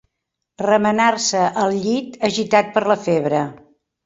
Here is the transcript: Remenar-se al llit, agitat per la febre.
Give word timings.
Remenar-se 0.65 1.43
al 1.65 1.77
llit, 1.83 2.17
agitat 2.31 2.73
per 2.79 2.85
la 2.95 2.97
febre. 3.05 3.45